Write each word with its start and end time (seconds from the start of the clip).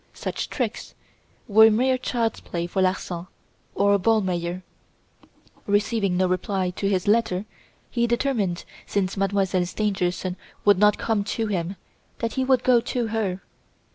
Such 0.15 0.49
tricks 0.49 0.95
were 1.47 1.69
mere 1.69 1.95
child's 1.95 2.39
play 2.39 2.65
for 2.65 2.81
Larsan, 2.81 3.27
or 3.75 3.99
Ballmeyer. 3.99 4.63
"Receiving 5.67 6.17
no 6.17 6.25
reply 6.27 6.71
to 6.71 6.89
his 6.89 7.07
letter, 7.07 7.45
he 7.91 8.07
determined, 8.07 8.65
since 8.87 9.15
Mademoiselle 9.15 9.67
Stangerson 9.67 10.37
would 10.65 10.79
not 10.79 10.97
come 10.97 11.23
to 11.25 11.45
him, 11.45 11.75
that 12.17 12.33
he 12.33 12.43
would 12.43 12.63
go 12.63 12.79
to 12.81 13.09
her. 13.09 13.41